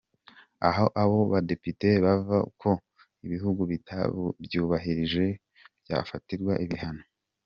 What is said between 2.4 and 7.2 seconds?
ko ibihugu bitabyubahirije byafatirwa ibihano.